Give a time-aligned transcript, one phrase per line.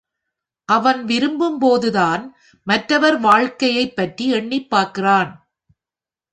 [0.69, 2.23] அவன் விரும்பும் போது தான்
[2.67, 5.31] மற்றவர் வாழ்க்கையைப் பற்றி எண்ணிப் பார்க்கிறான்.